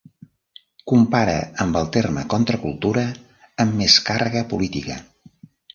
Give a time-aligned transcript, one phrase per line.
[0.91, 3.05] Compara amb el terme contracultura,
[3.67, 5.01] amb més càrrega política.